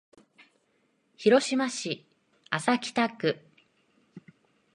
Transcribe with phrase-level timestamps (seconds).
[1.15, 2.07] 広島市
[2.49, 3.39] 安佐北区